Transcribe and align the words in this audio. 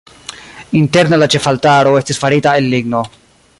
Interne 0.79 1.19
la 1.19 1.27
ĉefaltaro 1.35 1.93
estis 2.01 2.21
farita 2.25 2.57
el 2.63 2.75
ligno. 2.75 3.05